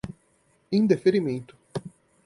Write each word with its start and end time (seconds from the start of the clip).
indeferimento 0.77 1.53